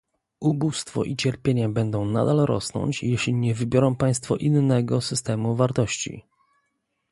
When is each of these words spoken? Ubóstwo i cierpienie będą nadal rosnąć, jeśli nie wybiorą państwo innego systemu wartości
Ubóstwo 0.39 1.03
i 1.03 1.15
cierpienie 1.15 1.69
będą 1.69 2.05
nadal 2.05 2.37
rosnąć, 2.37 3.03
jeśli 3.03 3.33
nie 3.33 3.53
wybiorą 3.55 3.95
państwo 3.95 4.35
innego 4.35 5.01
systemu 5.01 5.55
wartości 5.55 6.23